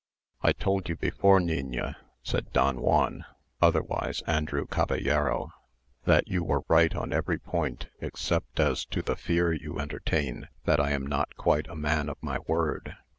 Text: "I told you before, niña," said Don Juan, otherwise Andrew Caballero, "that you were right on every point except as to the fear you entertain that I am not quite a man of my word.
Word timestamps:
"I 0.41 0.51
told 0.53 0.89
you 0.89 0.95
before, 0.95 1.39
niña," 1.39 1.93
said 2.23 2.51
Don 2.53 2.81
Juan, 2.81 3.23
otherwise 3.61 4.23
Andrew 4.25 4.65
Caballero, 4.65 5.51
"that 6.05 6.27
you 6.27 6.43
were 6.43 6.63
right 6.67 6.95
on 6.95 7.13
every 7.13 7.37
point 7.37 7.85
except 7.99 8.59
as 8.59 8.83
to 8.85 9.03
the 9.03 9.15
fear 9.15 9.53
you 9.53 9.77
entertain 9.79 10.47
that 10.65 10.79
I 10.79 10.89
am 10.89 11.05
not 11.05 11.35
quite 11.37 11.67
a 11.67 11.75
man 11.75 12.09
of 12.09 12.17
my 12.19 12.39
word. 12.47 12.97